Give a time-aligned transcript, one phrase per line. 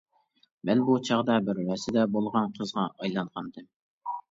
[0.69, 3.71] مەن بۇ چاغدا بىر رەسىدە بولغان قىزغا ئايلانغانىدىم.